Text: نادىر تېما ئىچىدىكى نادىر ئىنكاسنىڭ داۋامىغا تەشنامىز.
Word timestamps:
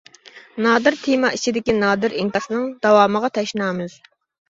نادىر 0.65 0.97
تېما 1.01 1.31
ئىچىدىكى 1.37 1.77
نادىر 1.83 2.17
ئىنكاسنىڭ 2.19 2.67
داۋامىغا 2.89 3.35
تەشنامىز. 3.41 4.05